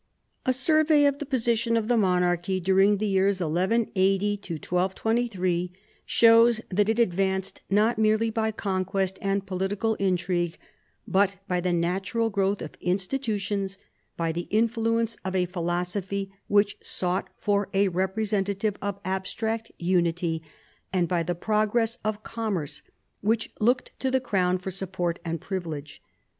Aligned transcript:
A 0.47 0.51
survey 0.51 1.05
of 1.05 1.19
the 1.19 1.27
position 1.27 1.77
of 1.77 1.87
the 1.87 1.95
monarchy 1.95 2.59
during 2.59 2.95
the 2.95 3.05
years 3.05 3.39
1180 3.39 4.35
to 4.37 4.53
1223 4.55 5.71
shows 6.07 6.59
that 6.69 6.89
it 6.89 6.97
advanced 6.97 7.61
not 7.69 7.99
merely 7.99 8.31
by 8.31 8.49
conquest 8.51 9.19
and 9.21 9.45
political 9.45 9.93
intrigue, 10.01 10.57
but 11.07 11.35
by* 11.47 11.61
the 11.61 11.71
natural 11.71 12.31
growth 12.31 12.63
of 12.63 12.73
institutions, 12.81 13.77
by 14.17 14.31
the 14.31 14.47
influence 14.49 15.17
of 15.23 15.35
a 15.35 15.45
philosophy 15.45 16.31
which 16.47 16.77
sought 16.81 17.29
for 17.37 17.69
a 17.71 17.87
representative 17.87 18.77
of 18.81 18.99
abstract 19.05 19.71
unity, 19.77 20.41
and 20.91 21.07
by 21.07 21.21
the 21.21 21.35
progress 21.35 21.99
of 22.03 22.23
commerce 22.23 22.81
which 23.19 23.53
looked 23.59 23.91
to 23.99 24.09
the 24.09 24.19
crown 24.19 24.57
for 24.57 24.71
support 24.71 25.19
and 25.23 25.41
privilege. 25.41 26.01